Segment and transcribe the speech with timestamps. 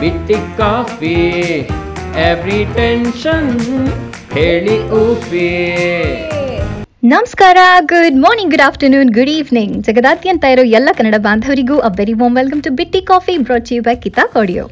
[0.00, 1.16] ಬಿಟ್ಟಿ coffee.
[2.28, 3.50] Every tension
[4.36, 5.48] ಹೇಳಿ ಊಫಿ
[7.12, 7.58] ನಮಸ್ಕಾರ
[7.92, 12.62] good morning good afternoon good evening ಜಗದಾದ್ಯಂತ ಇರೋ ಎಲ್ಲ Kannada ಬಾಂಧವರಿಗೂ a very warm welcome
[12.66, 14.64] to Bitti Coffee brought you by Kitaab audio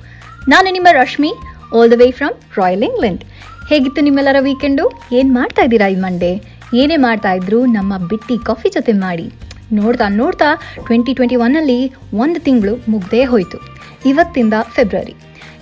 [0.52, 1.30] ನಾನು ನಿಮ್ಮ Rashmi
[1.78, 3.22] all the way from royal England
[3.70, 4.86] ಹೇಗಿತ್ತು ನಿಮ್ಮೆಲ್ಲರ ವೀಕೆಂಡು
[5.18, 6.32] ಏನು ಮಾಡ್ತಾ ಇದ್ದೀರಾ ಈ ಮಂಡೇ
[6.82, 9.26] ಏನೇ ಮಾಡ್ತಾ ಇದ್ರು ನಮ್ಮ ಬಿಟ್ಟಿ ಕಾಫಿ ಜೊತೆ ಮಾಡಿ.
[9.80, 10.48] ನೋಡ್ತಾ ನೋಡ್ತಾ
[10.86, 11.78] ಟ್ವೆಂಟಿ ಟ್ವೆಂಟಿ ಒನ್ನಲ್ಲಿ
[12.24, 13.58] ಒಂದು ತಿಂಗಳು ಮುಗ್ದೇ ಹೋಯಿತು.
[14.10, 15.14] ಇವತ್ತಿಂದ February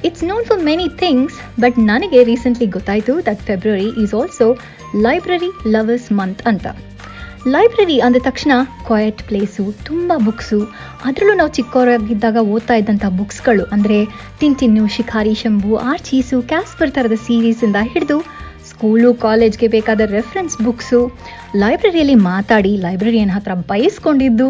[0.06, 4.46] it's known for many things but ನನಗೆ ರೀಸೆಂಟ್ಲಿ ಗೊತ್ತಾಯಿತು that February is also
[5.04, 6.66] library lovers month ಅಂತ.
[7.54, 8.52] ಲೈಬ್ರರಿ ಅಂದ ತಕ್ಷಣ
[8.88, 10.58] ಕ್ವಾಯಟ್ ಪ್ಲೇಸು ತುಂಬ ಬುಕ್ಸು
[11.06, 13.98] ಅದರಲ್ಲೂ ನಾವು ಚಿಕ್ಕವರಾಗಿದ್ದಾಗ ಓದ್ತಾ ಇದ್ದಂಥ ಬುಕ್ಸ್ಗಳು ಅಂದರೆ
[14.40, 18.18] ತಿಂಟಿನ್ನು ಶಿಖಾರಿ, ಶಂಭು, ಆರ್ಚೀಸು, ಕ್ಯಾಸ್ಪರ್ ಥರದ ಸೀರೀಸಿಂದ ಹಿಡಿದು
[18.82, 20.98] ಸ್ಕೂಲು, ಕಾಲೇಜ್ಗೆ ಬೇಕಾದ ರೆಫರೆನ್ಸ್ ಬುಕ್ಸು
[21.62, 24.48] ಲೈಬ್ರರಿಯಲ್ಲಿ ಮಾತಾಡಿ ಲೈಬ್ರರಿಯನ್ ಹತ್ರ ಬಯಸ್ಕೊಂಡಿದ್ದು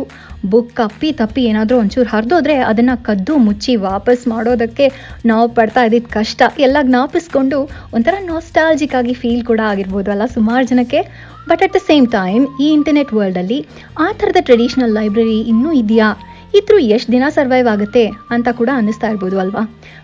[0.52, 4.86] ಬುಕ್ ಅಪ್ಪಿ ತಪ್ಪಿ ಏನಾದರೂ ಒಂಚೂರು ಹರಿದೋದ್ರೆ ಅದನ್ನು ಕದ್ದು ಮುಚ್ಚಿ ವಾಪಸ್ ಮಾಡೋದಕ್ಕೆ
[5.30, 6.42] ನಾವು ಪಡ್ತಾ ಇದ್ದಿದ್ದು ಕಷ್ಟ.
[6.66, 7.58] ಎಲ್ಲ ಜ್ಞಾಪಿಸ್ಕೊಂಡು
[7.98, 11.02] ಒಂಥರ ನಾಸ್ಟಾಲ್ಜಿಕ್ ಆಗಿ ಫೀಲ್ ಕೂಡ ಆಗಿರ್ಬೋದು ಅಲ್ಲ ಸುಮಾರು ಜನಕ್ಕೆ.
[11.50, 13.60] But at the same time ಈ ಇಂಟರ್ನೆಟ್ ವರ್ಲ್ಡಲ್ಲಿ
[14.04, 16.10] ಆ ಥರದ ಟ್ರೆಡಿಷ್ನಲ್ ಲೈಬ್ರರಿ ಇನ್ನೂ ಇದೆಯಾ?
[16.54, 19.62] ಇದ್ರೂ ಎಷ್ಟು ದಿನ ಸರ್ವೈವ್ ಆಗುತ್ತೆ ಅಂತ ಕೂಡ ಅನ್ನಿಸ್ತಾ ಇರ್ಬೋದು ಅಲ್ವಾ?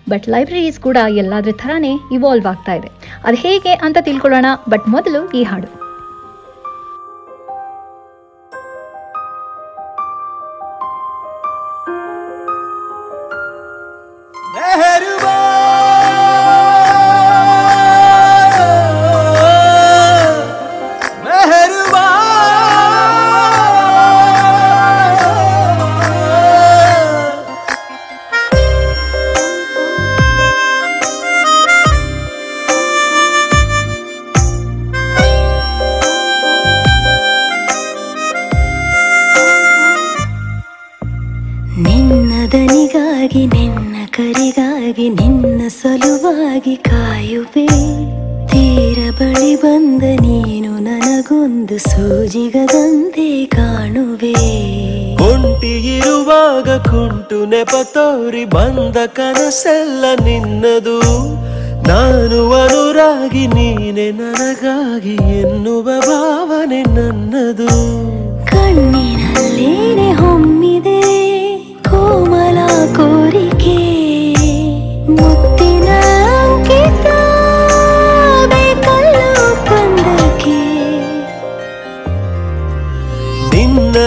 [0.09, 2.91] ಬಟ್ ಲೈಬ್ರರೀಸ್ ಕೂಡ ಎಲ್ಲಾದ್ರ ಥರನೇ ಇವಾಲ್ವ್ ಆಗ್ತಾ ಇದೆ.
[3.25, 5.78] ಅದು ಹೇಗೆ ಅಂತ ತಿಳ್ಕೊಳ್ಳೋಣ ಬಟ್ ಮೊದಲು ಈ ಹಾಡು.
[44.99, 47.65] ಕರಿಗಾಗಿ ನಿನ್ನ ಸಲುವಾಗಿ ಕಾಯುವೆ.
[48.51, 54.33] ತೀರ ಬಳಿ ಬಂದ ನೀನು ನನಗೊಂದು ಸೂಜಿಗದಂತೆ ಕಾಣುವೆ.
[55.19, 60.97] ಕುಂಟಿ ಇರುವಾಗ ಕುಂಟು ನೆಪ ತೋರಿ ಬಂದ ಕನಸೆಲ್ಲ ನಿನ್ನದು.
[61.87, 67.69] ನಾನು ಅನುರಾಗಿ ನೀನೆ ನನಗಾಗಿ ಎನ್ನುವ ಭಾವನೆ ನನ್ನದು.
[68.45, 70.99] ಕಣ್ಣಿನಲ್ಲೇನೆ ಹೊಮ್ಮಿದೆ
[71.89, 72.59] ಕೋಮಲ
[72.97, 73.48] ಕೋರಿಕೆ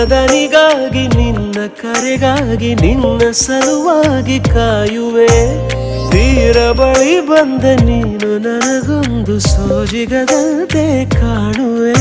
[0.02, 5.28] ನಿನ್ನ ದನಿಗಾಗಿ ನಿನ್ನ ಕರೆಗಾಗಿ ನಿನ್ನ ಸಲುವಾಗಿ ಕಾಯುವೆ.
[6.10, 11.94] ತೀರ ಬಳಿ ಬಂದ ನೀನು ನನಗೊಂದು ಸೋಜಿಗದಂತೆ ಕಾಣುವೆ.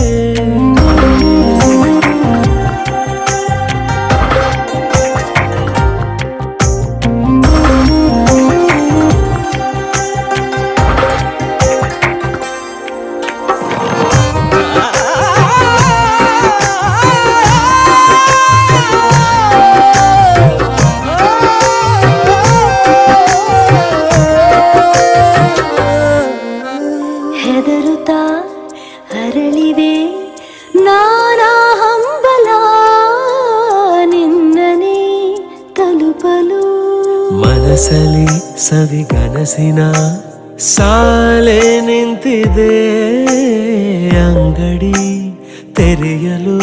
[39.62, 39.82] ಸವಿಗನಸಿನ
[40.74, 42.76] ಸಾಲೆ ನಿಂತಿದೆ
[44.26, 44.94] ಅಂಗಡಿ
[45.78, 46.58] ತೆರೆಯಲು.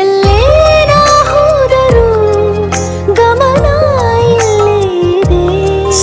[0.00, 0.40] ಎಲ್ಲೇ
[1.30, 2.06] ಹೋದರು
[3.20, 3.66] ಗಮನ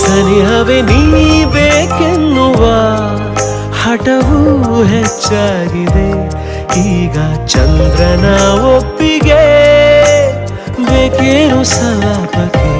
[0.00, 2.62] ಸನಿಹವೇ ನೀ ಬೇಕೆನ್ನುವ
[3.82, 4.40] ಹಠವೂ
[4.94, 6.08] ಹೆಚ್ಚಾಗಿದೆ.
[6.88, 7.16] ಈಗ
[7.46, 8.26] ಚಂದ್ರನ
[8.74, 9.44] ಒಪ್ಪಿಗೆ
[10.88, 12.77] ಬೇಕೇನು ಸಲಾಪಕ್ಕೆ?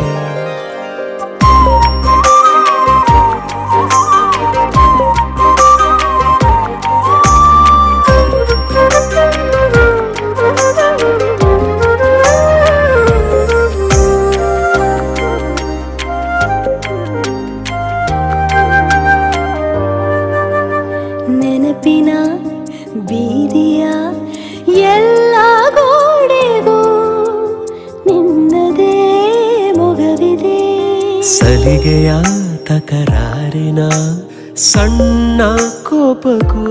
[34.88, 35.40] ಸಣ್ಣ
[35.82, 36.64] ಕೋಪಕ್ಕೂ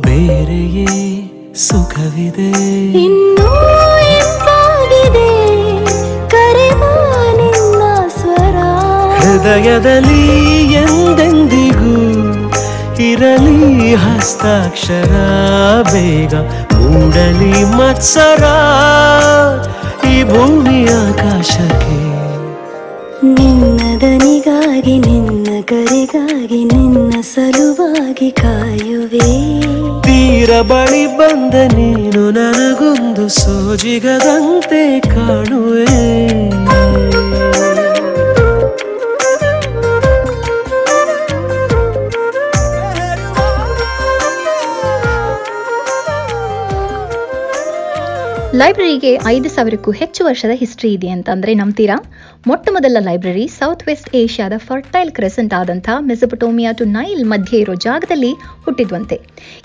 [0.00, 0.86] ಬೇರೆಯೇ
[1.54, 2.50] ಸುಖವಿದೆ.
[3.02, 3.48] ಇನ್ನೂ
[8.08, 8.56] ಸ್ವರ.
[9.18, 10.26] ಹೃದಯದಲ್ಲಿ
[10.72, 11.96] ಎಂದೆಂದಿಗೂ
[13.02, 15.12] ಇರಲಿ ಹಸ್ತಾಕ್ಷರ.
[15.92, 16.34] ಬೇಗ
[16.74, 18.44] ಮೂಡಲಿ ಮತ್ಸರ
[20.08, 22.04] ಈ ಭೂಮಿ ಆಕಾಶಕ್ಕೆ.
[23.34, 29.26] ನಿನ್ನದನಿಗಾಗಿ ನಿನ್ನ ಕರೆಗಾಗಿ ನಿನ್ನ ಸಲುವಾಗಿ ಕಾಯುವೆ.
[30.02, 35.84] ತೀರ ಬಳಿ ಬಂದ ನೀನು ನನಗೊಂದು ಸೋಜಿಗದಂತೆ ಕಾಣುವೆ.
[48.56, 52.12] ಲೈಬ್ರರಿಗೆ ಐದು ಸಾವಿರಕ್ಕೂ ಹೆಚ್ಚು ವರ್ಷದ ಹಿಸ್ಟ್ರಿ ಇದೆ ಅಂತಂದ್ರೆ ನಂಬ್ತೀರಾ?
[52.48, 58.32] ಮೊಟ್ಟ ಮೊದಲ ಲೈಬ್ರರಿ ಸೌತ್ ವೆಸ್ಟ್ ಏಷ್ಯಾದ ಫರ್ಟೈಲ್ ಕ್ರೆಸೆಂಟ್ ಆದಂತಹ ಮೆಸಪಟೋಮಿಯಾ ಟು ನೈಲ್ ಮಧ್ಯೆ ಇರೋ ಜಾಗದಲ್ಲಿ
[58.64, 59.16] ಹುಟ್ಟಿದ್ವಂತೆ.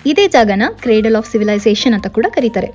[0.06, 2.70] ಇದೇ ಜಾಗನ ಕ್ರೇಡಲ್ ಆಫ್ ಸಿವಿಲೈಸೇಷನ್ ಅಂತ ಕೂಡ ಕರೀತಾರೆ.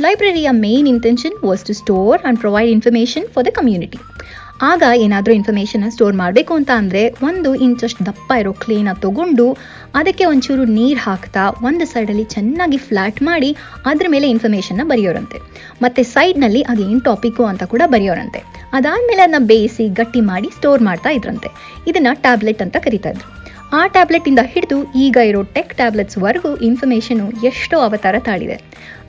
[0.00, 3.98] ಲೈಬ್ರರಿಯ main intention was to store and provide information for the community
[4.62, 9.56] ಆಗ ಏನಾದರೂ ಇನ್ಫಾರ್ಮೇಷನ್ನ ಸ್ಟೋರ್ ಮಾಡಬೇಕು ಅಂತ ಅಂದರೆ ಒಂದು ಇಂಚಷ್ಟು ದಪ್ಪ ಇರೋ ಕ್ಲೀನ ತಗೊಂಡು
[9.94, 13.56] ಅದಕ್ಕೆ ಒಂಚೂರು ನೀರು ಹಾಕ್ತಾ ಒಂದು ಸೈಡಲ್ಲಿ ಚೆನ್ನಾಗಿ ಫ್ಲ್ಯಾಟ್ ಮಾಡಿ
[13.86, 15.38] ಅದ್ರ ಮೇಲೆ ಇನ್ಫಾರ್ಮೇಷನ್ನ ಬರೆಯೋರಂತೆ.
[15.82, 18.42] ಮತ್ತು ಸೈಡ್ನಲ್ಲಿ ಅದೇನು ಟಾಪಿಕ್ಕು ಅಂತ ಕೂಡ ಬರೆಯೋರಂತೆ.
[18.72, 21.48] ಅದಾದಮೇಲೆ ಅದನ್ನ ಬೇಯಿಸಿ ಗಟ್ಟಿ ಮಾಡಿ ಸ್ಟೋರ್ ಮಾಡ್ತಾ ಇದ್ರಂತೆ.
[21.86, 23.36] ಇದನ್ನು ಟ್ಯಾಬ್ಲೆಟ್ ಅಂತ ಕರಿತಾ ಇದ್ರು.
[23.72, 28.62] ಆ ಟ್ಯಾಬ್ಲೆಟಿಂದ ಹಿಡಿದು ಈಗ ಇರೋ ಟೆಕ್ ಟ್ಯಾಬ್ಲೆಟ್ಸ್ವರೆಗೂ ಇನ್ಫಾರ್ಮೇಷನು ಎಷ್ಟೋ ಅವತಾರ ತಾಳಿದೆ.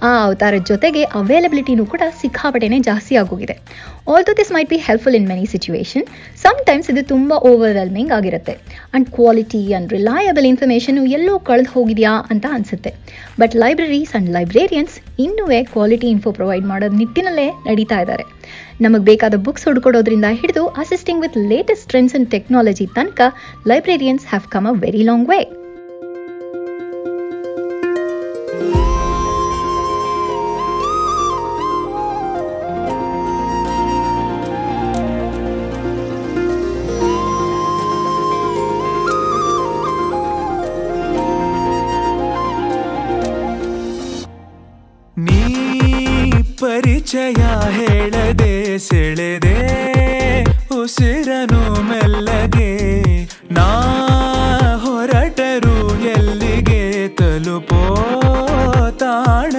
[0.04, 3.88] ಆ ಅವತಾರದ ಜೊತೆಗೆ ಅವೈಲಬಿಲಿಟಿನೂ ಕೂಡ ಸಿಕ್ಕಾಪಟ್ಟೆನೇ ಜಾಸ್ತಿ ಆಗೋಗಿದೆ.
[4.14, 6.06] Although this might be helpful in many situation
[6.44, 8.54] sometimes ಇದು ತುಂಬ ಓವರ್ವೆಲ್ಮಿಂಗ್ ಆಗಿರುತ್ತೆ.
[8.94, 12.94] And quality and reliable information ಎಲ್ಲೋ ಕಳೆದು ಹೋಗಿದೆಯಾ ಅಂತ ಅನಿಸುತ್ತೆ.
[13.40, 18.24] ಬಟ್ ಲೈಬ್ರರೀಸ್ ಆ್ಯಂಡ್ ಲೈಬ್ರೇರಿಯನ್ಸ್ ಇನ್ನೂ ಕ್ವಾಲಿಟಿ ಇನ್ಫೋ ಪ್ರೊವೈಡ್ ಮಾಡೋ ನಿಟ್ಟಿನಲ್ಲೇ ನಡೀತಾ ಇದ್ದಾರೆ
[18.82, 23.22] ನಮಗೆ ಬೇಕಾದ ಬುಕ್ಸ್ ಹುಡ್ಕೊಡೋದ್ರಿಂದ ಹಿಡಿದು assisting with latest trends and technology ತನಕ
[23.68, 25.57] librarians have come a very long way
[47.08, 47.42] ಪರಿಚಯ
[47.76, 49.54] ಹೇಳದೆ ಸೆಳೆದೆ
[50.76, 52.72] ಉಸಿರನು ಮೆಲ್ಲಗೆ
[53.52, 53.68] ನಾ
[54.84, 55.78] ಹೊರಟರು
[56.10, 56.82] ಎಲ್ಲಿಗೆ
[57.16, 57.82] ತಲುಪೋ
[59.00, 59.57] ತಾಣ?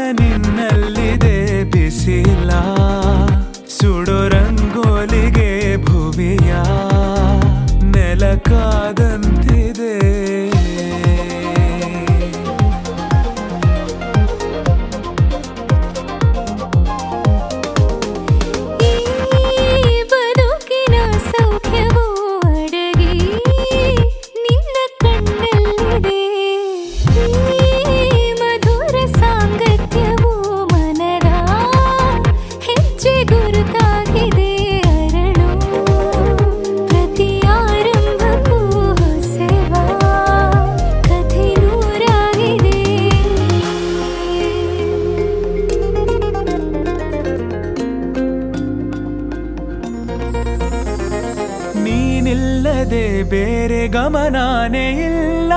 [52.78, 55.52] ನೀನಿಲ್ಲದೆ ಬೇರೆ ಗಮನಾನೇ ಇಲ್ಲ.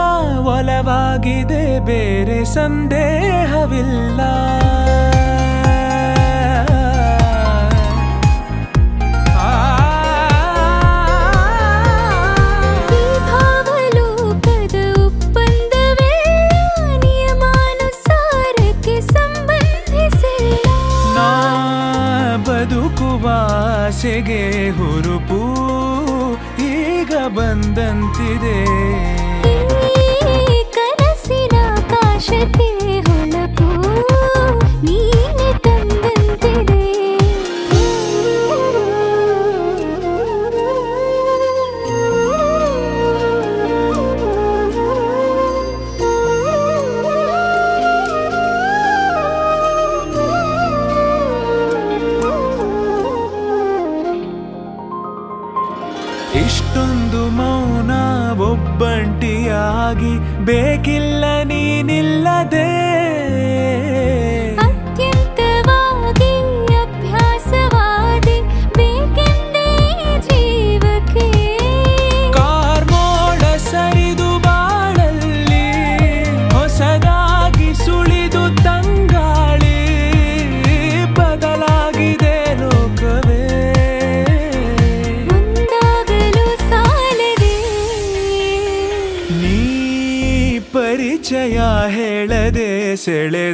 [0.45, 4.21] ಒಲವಾಗಿದೆ ಬೇರೆ ಸಂದೇಹವಿಲ್ಲ.
[20.81, 21.25] ಸಿಗೇ
[22.47, 23.27] ಬದುಕುವ
[23.87, 24.60] ಆಸೆಗೆ
[27.51, 28.58] ಈಗ ಬಂದಂತಿದೆ
[30.75, 32.67] ಕನಸಿನ ಆಕಾಶಕ್ಕೆ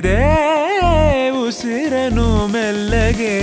[0.08, 3.36] ಸೆಳೆದೆ ಉಸಿರನು ಮೆಲ್ಲಗೆ.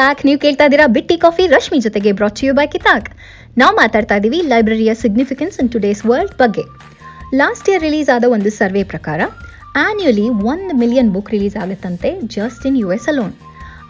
[0.00, 3.08] ಬ್ಯಾಕ್ ನೀವು ಕೇಳ್ತಾ ಇದ್ದೀರಾ ಬಿಟ್ಟಿ ಕಾಫಿ, ರಶ್ಮಿ ಜೊತೆಗೆ ಬ್ರಾಚಿಯು ಬೈ ಕಿತಾಕ್
[3.60, 6.64] ನಾವು ಮಾತಾಡ್ತಾ ಇದ್ದೀವಿ ಲೈಬ್ರರಿಯ ಸಿಗ್ನಿಫಿಕೆನ್ಸ್ ಇನ್ ಟುಡೇಸ್ ವರ್ಲ್ಡ್ ಬಗ್ಗೆ.
[7.40, 9.20] ಲಾಸ್ಟ್ ಇಯರ್ ರಿಲೀಸ್ ಆದ ಒಂದು ಸರ್ವೆ ಪ್ರಕಾರ
[9.84, 13.34] ಆನ್ಯುಯಲಿ ಒಂದು million book release ಆಗುತ್ತಂತೆ just in U S alone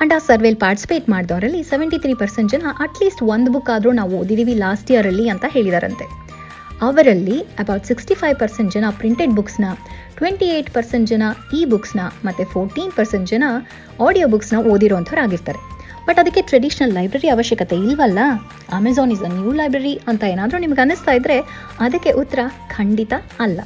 [0.02, 4.54] and ಆ ಸರ್ವೇಲಿ ಪಾರ್ಟಿಸಿಪೇಟ್ ಮಾಡಿದವರಲ್ಲಿ ಸೆವೆಂಟಿ ತ್ರೀ ಪರ್ಸೆಂಟ್ ಜನ ಅಟ್ಲೀಸ್ಟ್ ಒಂದು ಬುಕ್ ಆದರೂ ನಾವು ಓದಿದ್ದೀವಿ
[4.64, 6.06] ಲಾಸ್ಟ್ ಇಯರಲ್ಲಿ ಅಂತ ಹೇಳಿದಾರಂತೆ.
[6.86, 9.66] ಅವರಲ್ಲಿ ಅಬೌಟ್ ಸಿಕ್ಸ್ಟಿ ಫೈವ್ ಪರ್ಸೆಂಟ್ ಜನ ಪ್ರಿಂಟೆಡ್ ಬುಕ್ಸ್ನ
[10.18, 11.24] ಟ್ವೆಂಟಿ ಏಯ್ಟ್ ಪರ್ಸೆಂಟ್ ಜನ
[11.58, 13.44] ಇ ಬುಕ್ಸ್ನ ಮತ್ತು ಫೋರ್ಟೀನ್ ಪರ್ಸೆಂಟ್ ಜನ
[14.06, 15.60] ಆಡಿಯೋ ಬುಕ್ಸ್ನ ಓದಿರೋಂಥವ್ರಾಗಿರ್ತಾರೆ
[16.06, 18.18] ಬಟ್ ಅದಕ್ಕೆ ಟ್ರೆಡಿಷನಲ್ ಲೈಬ್ರರಿ ಅವಶ್ಯಕತೆ ಇಲ್ವಲ್ಲ?
[18.72, 21.38] Amazon is a new library ಅಂತ ಏನಾದರೂ ನಿಮ್ಗೆ ಅನ್ನಿಸ್ತಾ ಇದ್ರೆ
[21.80, 23.60] ಅದಕ್ಕೆ ಉತ್ತರ ಖಂಡಿತ ಅಲ್ಲ.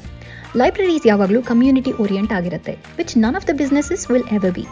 [0.56, 4.64] ಲೈಬ್ರರೀಸ್ ಯಾವಾಗಲೂ ಕಮ್ಯುನಿಟಿ ಓರಿಯೆಂಟ್ ಆಗಿರುತ್ತೆ which none of the businesses will ever be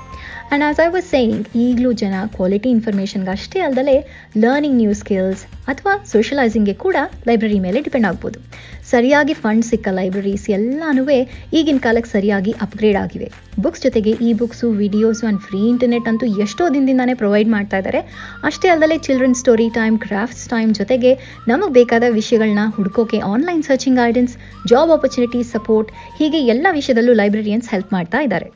[0.53, 3.95] and as I was saying ಈಗಲೂ ಜನ ಕ್ವಾಲಿಟಿ ಇನ್ಫಾರ್ಮೇಷನ್ಗೆ ಅಷ್ಟೇ ಅಲ್ಲದೆ
[4.43, 6.97] ಲರ್ನಿಂಗ್ ನ್ಯೂ ಸ್ಕಿಲ್ಸ್ ಅಥವಾ ಸೋಷಲೈಸಿಂಗ್ಗೆ ಕೂಡ
[7.29, 8.39] ಲೈಬ್ರರಿ ಮೇಲೆ ಡಿಪೆಂಡ್ ಆಗ್ಬೋದು.
[8.91, 11.05] ಸರಿಯಾಗಿ ಫಂಡ್ ಸಿಕ್ಕ ಲೈಬ್ರರೀಸ್ ಎಲ್ಲನೂ
[11.59, 13.29] ಈಗಿನ ಕಾಲಕ್ಕೆ ಸರಿಯಾಗಿ ಅಪ್ಗ್ರೇಡ್ ಆಗಿವೆ.
[13.65, 18.03] ಬುಕ್ಸ್ ಜೊತೆಗೆ ebooks videos and free internet ಅಂತೂ ಎಷ್ಟೋ ದಿನದಿಂದಾನೇ ಪ್ರೊವೈಡ್ ಮಾಡ್ತಾ ಇದ್ದಾರೆ.
[18.49, 21.13] ಅಷ್ಟೇ ಅಲ್ಲದೆ children story time crafts time ಜೊತೆಗೆ
[21.49, 24.35] ನಮಗೆ ಬೇಕಾದ ವಿಷಯಗಳನ್ನ ಹುಡುಕೋಕೆ online searching guidance
[24.73, 28.51] job opportunities support ಹೀಗೆ ಎಲ್ಲ ವಿಷಯದಲ್ಲೂ ಲೈಬ್ರರಿಯನ್ಸ್ ಹೆಲ್ಪ್ ಮಾಡ್ತಾ ಇದ್ದಾರೆ.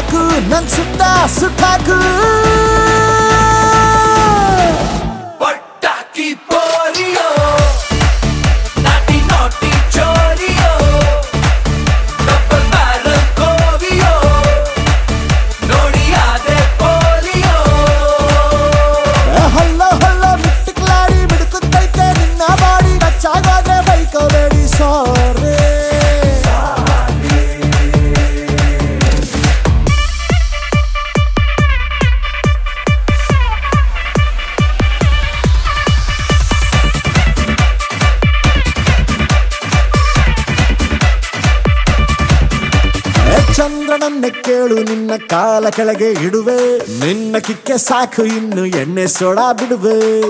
[0.00, 2.99] タクなんつったスパーク
[43.60, 46.78] ಚಂದ್ರನನ್ನೇ ಕೇಳು ನಿನ್ನ ಕಾಲ ಕೆಳಗೆ ಇಡುವೆ.
[46.78, 50.20] ನಿನ್ನ ಕಿಕ್ಕೆ ಸಾಕು ಇನ್ನು ಎಣ್ಣೆ ಸೋಡಾ ಬಿಡುವೆ.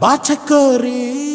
[0.00, 1.27] बाचकरी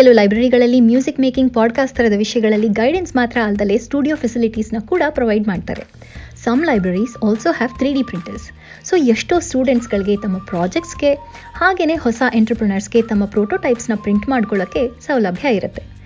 [0.00, 5.82] ಕೆಲವು ಲೈಬ್ರರಿಗಳಲ್ಲಿ ಮ್ಯೂಸಿಕ್ ಮೇಕಿಂಗ್ ಪಾಡ್ಕಾಸ್ಟ್ ಥರದ ವಿಷಯಗಳಲ್ಲಿ ಗೈಡೆನ್ಸ್ ಮಾತ್ರ ಅಲ್ಲದೆ ಸ್ಟುಡಿಯೋ ಫೆಸಿಲಿಟೀಸ್ನ ಕೂಡ ಪ್ರೊವೈಡ್ ಮಾಡ್ತಾರೆ.
[6.44, 8.50] Some libraries also have three D printers
[8.86, 11.14] so ಎಷ್ಟೋ ಸ್ಟೂಡೆಂಟ್ಸ್ಗಳಿಗೆ ತಮ್ಮ ಪ್ರಾಜೆಕ್ಟ್ಸ್ಗೆ
[11.54, 15.99] ಹಾಗೆಯೇ ಹೊಸ ಎಂಟರ್ಪ್ರಿನರ್ಸ್ಗೆ ತಮ್ಮ ಪ್ರೋಟೋಟೈಪ್ಸ್ನ ಪ್ರಿಂಟ್ ಮಾಡ್ಕೊಳ್ಳೋಕ್ಕೆ ಸೌಲಭ್ಯ ಇರುತ್ತೆ.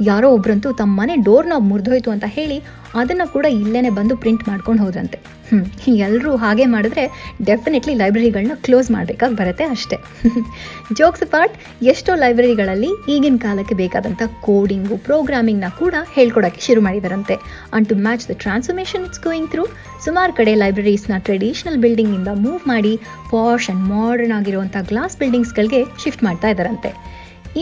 [0.00, 2.58] ಯಾರೋ ಒಬ್ರಂತೂ ತಮ್ಮ ಮನೆ ಡೋರ್ನ ಮುರಿದೋಯ್ತು ಅಂತ ಹೇಳಿ
[2.94, 7.04] ಅದನ್ನು ಕೂಡ ಇಲ್ಲೇ ಬಂದು ಪ್ರಿಂಟ್ ಮಾಡ್ಕೊಂಡು ಹೋದ್ರಂತೆ ಹ್ಞೂ ಎಲ್ಲರೂ ಹಾಗೆ ಮಾಡಿದ್ರೆ
[7.44, 9.96] ಡೆಫಿನೆಟ್ಲಿ ಲೈಬ್ರರಿಗಳನ್ನ ಕ್ಲೋಸ್ ಮಾಡಬೇಕಾಗಿ ಬರುತ್ತೆ ಅಷ್ಟೇ.
[10.98, 17.36] ಜೋಕ್ಸ್ ಪಾರ್ಟ್ ಎಷ್ಟೋ ಲೈಬ್ರರಿಗಳಲ್ಲಿ ಈಗಿನ ಕಾಲಕ್ಕೆ ಬೇಕಾದಂಥ ಕೋಡಿಂಗು ಪ್ರೋಗ್ರಾಮಿಂಗ್ನ ಕೂಡ ಹೇಳ್ಕೊಡೋಕ್ಕೆ ಶುರು ಮಾಡಿದಾರಂತೆ.
[17.74, 19.64] And to match the transformation it's going through
[20.04, 22.94] ಸುಮಾರು ಕಡೆ ಲೈಬ್ರರೀಸ್ನ ಟ್ರೆಡಿಷನಲ್ ಬಿಲ್ಡಿಂಗಿಂದ ಮೂವ್ ಮಾಡಿ
[23.30, 26.92] ಪಾಶ್ ಆ್ಯಂಡ್ ಮಾಡರ್ನ್ ಆಗಿರುವಂಥ ಗ್ಲಾಸ್ ಬಿಲ್ಡಿಂಗ್ಸ್ಗಳಿಗೆ ಶಿಫ್ಟ್ ಮಾಡ್ತಾ ಇದ್ದಾರಂತೆ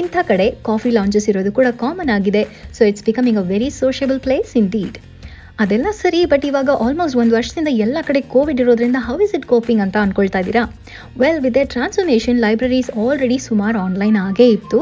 [0.01, 2.43] ಇಂಥ ಕಡೆ ಕಾಫಿ ಲಾಂಜಸ್ ಇರೋದು ಕೂಡ ಕಾಮನ್ ಆಗಿದೆ.
[2.79, 4.99] So it's becoming a very sociable place indeed
[5.63, 9.83] ಅದೆಲ್ಲ ಸರಿ ಬಟ್ ಇವಾಗ ಆಲ್ಮೋಸ್ಟ್ ಒಂದು ವರ್ಷದಿಂದ ಎಲ್ಲ ಕಡೆ ಕೋವಿಡ್ ಇರೋದ್ರಿಂದ ಹೌ ಇಸ್ ಇಟ್ ಕೋಪಿಂಗ್
[9.85, 10.63] ಅಂತ ಅನ್ಕೊಳ್ತಾ ಇದ್ದೀರಾ?
[11.23, 14.81] Well with a transformation libraries already ಸುಮಾರು ಆನ್ಲೈನ್ ಆಗೇ ಇತ್ತು.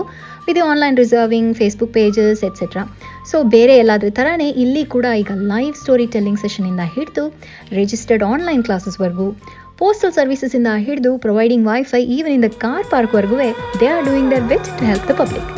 [0.49, 2.83] With online reserving Facebook pages etcetera
[3.31, 7.25] so ಬೇರೆ ಎಲ್ಲಾದ್ರ ಥರನೇ ಇಲ್ಲಿ ಕೂಡ ಈಗ ಲೈವ್ ಸ್ಟೋರಿ ಟೆಲ್ಲಿಂಗ್ ಸೆಷನಿಂದ ಹಿಡಿದು
[7.79, 9.29] ರಿಜಿಸ್ಟರ್ಡ್ ಆನ್ಲೈನ್ ಕ್ಲಾಸಸ್ವರೆಗೂ
[9.79, 13.39] ಪೋಸ್ಟಲ್ ಸರ್ವಿಸಸ್ ಇಂದ ಹಿಡಿದು providing wifi even in the car ಪಾರ್ಕ್ವರೆಗೂ
[13.81, 15.51] they are doing their best to help the public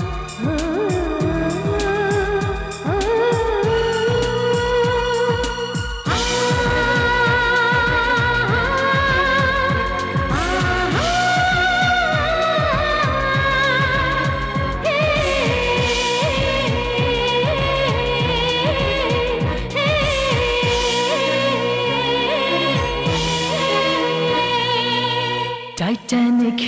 [26.09, 26.61] Titanic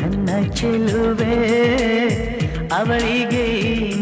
[0.00, 1.36] ನನ್ನ ಚೆಲುವೆ.
[2.72, 3.46] ಅವಳಿಗೆ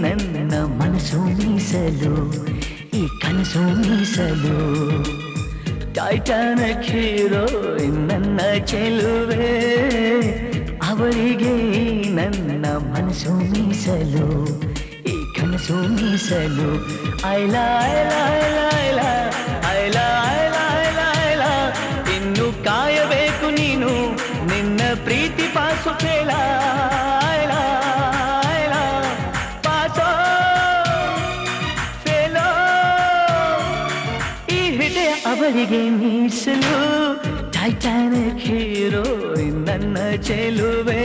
[0.01, 2.33] ನನ್ನ ಮನಸ್ಸು ಮೀಸಲು,
[2.95, 4.59] ಈ ಕನಸು ಮೀಸಲು.
[5.95, 9.49] ಟೈಟಾನಿಕ್ ಹೀರೋಯಿನ್ ನನ್ನ ಚೆಲುವೆ.
[10.91, 11.57] ಅವಳಿಗೆ
[12.11, 14.29] ನನ್ನ ಮನಸ್ಸು ಮೀಸಲು,
[15.09, 16.71] ಈ ಕನಸು ಮೀಸಲು.
[17.33, 17.57] ಐಲ
[17.89, 19.01] ಐಲ ಐಲ ಐಲ
[19.73, 19.97] ಐಲ
[35.33, 36.79] ಅವಳಿಗೆ ಮೀಸಲು
[37.51, 39.03] ಟೈಟಾನಿಕ್ ಹೀರೋ
[39.67, 41.05] ನನ್ನ ಚೆಲುವೆ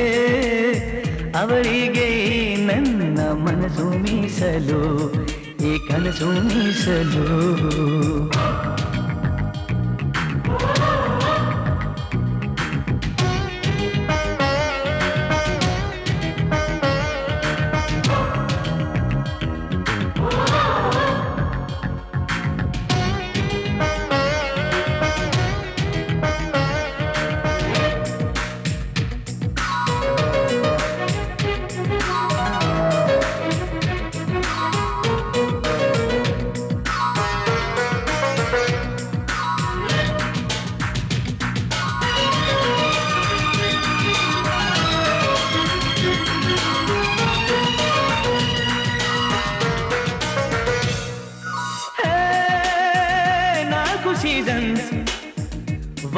[1.35, 2.07] ಅವಳಿಗೆ
[2.65, 4.81] ನನ್ನ ಮನಸ್ಸು ಮೀಸಲು
[5.63, 7.25] ಈ ಕನಸು ಮೀಸಲು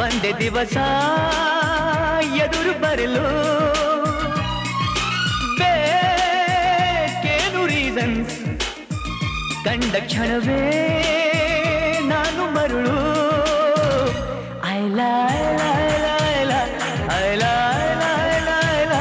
[0.10, 0.76] ಒಂದೇ ದಿವಸ
[2.44, 3.26] ಎದುರು ಬರಲು
[6.32, 8.36] ಬೇಕೇನು ರೀಸನ್ಸ್
[9.66, 10.62] ಕಂಡ ಕ್ಷಣವೇ
[12.12, 12.98] ನಾನು ಮರುಳು
[14.74, 15.00] ಐಲ
[15.38, 16.54] ಐಲ ಐಲ
[17.22, 17.44] ಐಲ
[17.82, 18.94] ಐಲ ಐಲ ಐಲ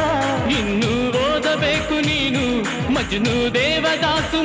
[0.58, 0.92] ಇನ್ನು
[1.24, 2.44] ಓದಬೇಕು ನೀನು
[2.96, 4.40] ಮಜ್ನು ದೇವದಾಸು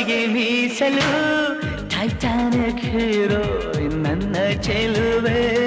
[0.00, 5.60] ನಾನಂತೂ ಮೀಸಲು ಟೈಟಾನಿಕ್ ಹೀರೋ ನನ್ನ ಚೆಲುವೆ.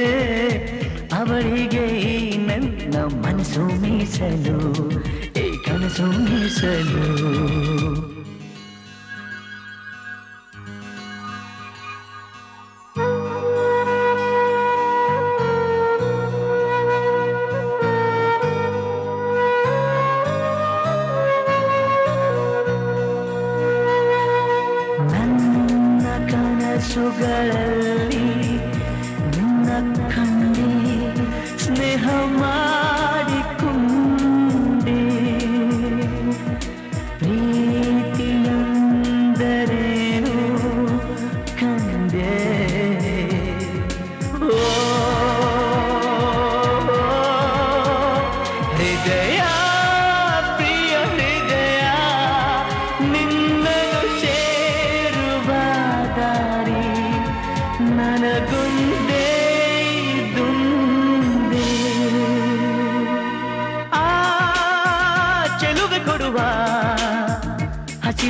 [1.13, 4.91] ಅವರಿಗೆ ಈ ನನ್ನ ಮನಸ್ಸು ಮೀಸಲು
[5.39, 8.12] ಈ ಕನಸು ಮೀಸಲು.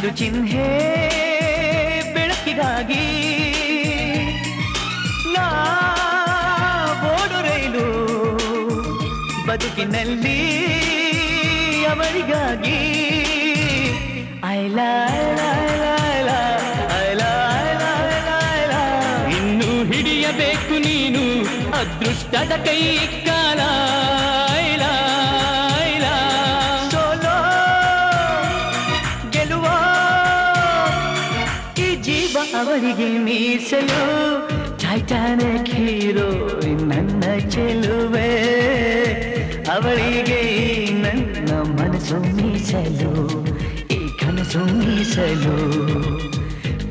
[0.03, 0.69] ಹಸಿರು ಚಿಹ್ನೆ
[2.13, 3.05] ಬೆಳಕಿಗಾಗಿ.
[5.33, 5.45] ನಾ
[7.13, 7.87] ಓಡು ರೈಲು
[9.47, 10.39] ಬದುಕಿನಲ್ಲಿ
[11.85, 12.81] ಅವರಿಗಾಗಿ.
[14.49, 14.79] ಐಲ.
[19.37, 21.23] ಇನ್ನು ಹಿಡಿಯಬೇಕು ನೀನು
[21.75, 22.81] ಅದೃಷ್ಟದ ಕೈ
[32.63, 34.03] ಅವರಿಗೆ ಮೀಸಲು
[34.77, 38.29] ಟೈಟಾನಿಕ್ ಹೀರೋ ನನ್ನ ಚೆಲುವೆ.
[39.67, 40.41] ಅವಳಿಗೆ
[41.01, 43.45] ನನ್ನ ಮನಸ್ಸು ಮೀಸಲು,
[43.91, 45.57] ಈ ಕನಸು ಮೀಸಲು.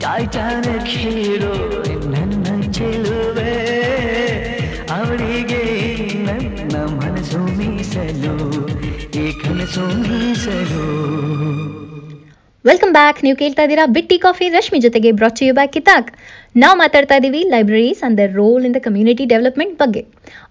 [0.01, 3.55] ಟೈಟಾನಿಕ್ ಹೀರೋ ನನ್ನ ಚೆಲುವೆ.
[4.91, 5.65] ಅವಳಿಗೆ
[6.27, 8.69] ನನ್ನ ಮನಸ್ಸು ಮೀಸಲು,
[9.19, 11.62] ಈ ಕನಸು ಮೀಸಲು.
[12.69, 14.47] ವೆಲ್ಕಮ್ ಬ್ಯಾಕ್ ನೀವು ಕೇಳ್ತಾ ಇದ್ದೀರಾ ಬಿಟ್ಟಿ ಕಾಫಿ.
[14.57, 16.11] ರಶ್ಮಿ ಜೊತೆಗೆ ಬ್ರಾಚ್ ಯು ಬ್ಯಾಕ್ ಕಿತಾಕ್
[16.63, 20.03] ನಾವು ಮಾತಾಡ್ತಾ ಇದ್ದೀವಿ libraries and the role in the community development ಬಗ್ಗೆ.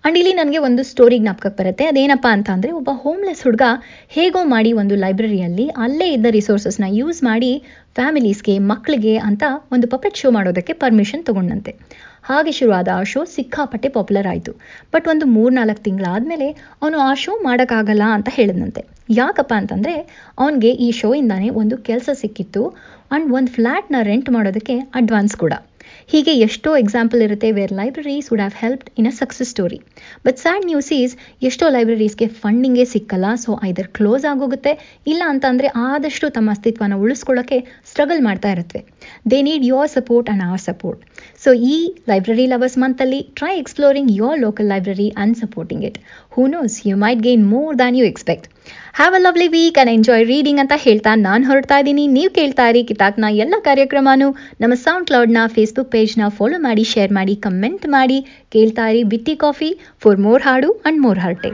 [0.05, 1.85] ಅಂಡ್ ಇಲ್ಲಿ ನನಗೆ ಒಂದು ಸ್ಟೋರಿ ಜ್ಞಾಪಕಕ್ಕೆ ಬರುತ್ತೆ.
[1.91, 3.65] ಅದೇನಪ್ಪ ಅಂತ ಅಂದರೆ ಒಬ್ಬ ಹೋಮ್ಲೆಸ್ ಹುಡುಗ
[4.17, 7.51] ಹೇಗೋ ಮಾಡಿ ಒಂದು ಲೈಬ್ರರಿಯಲ್ಲಿ ಅಲ್ಲೇ ಇದ್ದ ರಿಸೋರ್ಸಸ್ನ ಯೂಸ್ ಮಾಡಿ
[7.99, 9.43] ಫ್ಯಾಮಿಲೀಸ್ಗೆ ಮಕ್ಕಳಿಗೆ ಅಂತ
[9.75, 11.73] ಒಂದು ಪಪೆಟ್ ಶೋ ಮಾಡೋದಕ್ಕೆ ಪರ್ಮಿಷನ್ ತಗೊಂಡಂತೆ.
[12.29, 14.51] ಹಾಗೆ ಶುರುವಾದ ಆ ಶೋ ಸಿಕ್ಕಾಪಟ್ಟೆ ಪಾಪ್ಯುಲರ್ ಆಯಿತು.
[14.95, 16.49] ಬಟ್ ಒಂದು ಮೂರ್ನಾಲ್ಕು ತಿಂಗಳಾದಮೇಲೆ
[16.81, 18.83] ಅವನು ಆ ಶೋ ಮಾಡೋಕ್ಕಾಗಲ್ಲ ಅಂತ ಹೇಳಿದ್ನಂತೆ.
[19.19, 19.95] ಯಾಕಪ್ಪ ಅಂತಂದರೆ,
[20.41, 25.53] ಅವನಿಗೆ ಈ ಶೋ ಇಂದಾನೆ ಒಂದು ಕೆಲಸ ಸಿಕ್ಕಿತ್ತು ಆ್ಯಂಡ್ ಒಂದು ಫ್ಲ್ಯಾಟ್ನ ರೆಂಟ್ ಮಾಡೋದಕ್ಕೆ ಅಡ್ವಾನ್ಸ್ ಕೂಡ.
[26.11, 29.79] ಹೀಗೆ ಎಷ್ಟೋ ಎಕ್ಸಾಂಪಲ್ ಇರುತ್ತೆ where libraries would have helped in a success story
[30.25, 34.73] but sad news is ಎಷ್ಟೋ ಲೈಬ್ರರೀಸ್ಗೆ ಫಂಡಿಂಗೇ ಸಿಕ್ಕಲ್ಲ ಸೊ ಐದರ್ ಕ್ಲೋಸ್ ಆಗೋಗುತ್ತೆ,
[35.11, 37.59] ಇಲ್ಲ ಅಂತಂದರೆ ಆದಷ್ಟು ತಮ್ಮ ಅಸ್ತಿತ್ವನ ಉಳಿಸ್ಕೊಳ್ಳೋಕ್ಕೆ
[37.91, 38.81] ಸ್ಟ್ರಗಲ್ ಮಾಡ್ತಾ ಇರುತ್ತವೆ
[39.33, 41.01] they need your support and our support
[41.43, 41.75] so ಈ
[42.11, 45.99] library lovers ಮಂತಲ್ಲಿ try exploring your local library and supporting it
[46.35, 48.47] who knows you might gain more than you expect
[48.99, 52.03] have a lovely week and enjoy reading ಅಂತ ಹೇಳ್ತಾ ನಾನು ಹೊರಡ್ತಾ ಇದ್ದೀನಿ.
[52.15, 54.27] ನೀವು ಕೇಳ್ತಾ ಇರಿ ಕಿತಾಕ್ನ ಎಲ್ಲ ಕಾರ್ಯಕ್ರಮನು.
[54.61, 58.19] ನಮ್ಮ ಸೌಂಡ್ ಕ್ಲೌಡ್ನ ಫೇಸ್ಬುಕ್ ಪೇಜ್ನ ಫಾಲೋ ಮಾಡಿ ಶೇರ್ ಮಾಡಿ ಕಮೆಂಟ್ ಮಾಡಿ.
[58.55, 59.69] ಕೇಳ್ತಾ ಇರಿ ಬಿತ್ತಿ ಕಾಫಿ.
[60.03, 61.51] ಫಾರ್ ಮೋರ್ ಹಾಡು ಅಂಡ್ ಮೋರ್ ಹರ್ಟೆ